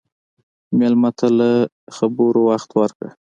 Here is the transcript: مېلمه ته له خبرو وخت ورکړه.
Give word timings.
مېلمه 0.77 1.11
ته 1.17 1.27
له 1.39 1.49
خبرو 1.97 2.41
وخت 2.49 2.69
ورکړه. 2.79 3.09